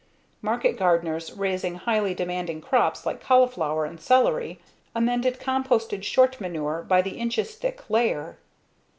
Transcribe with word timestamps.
Market 0.41 0.77
gardeners 0.77 1.31
raising 1.33 1.75
highly 1.75 2.15
demanding 2.15 2.59
crops 2.59 3.05
like 3.05 3.21
cauliflower 3.21 3.85
and 3.85 4.01
celery 4.01 4.59
amended 4.95 5.39
composted 5.39 6.01
short 6.01 6.41
manure 6.41 6.81
by 6.81 7.03
the 7.03 7.19
inches 7.19 7.53
thick 7.53 7.87
layer. 7.87 8.39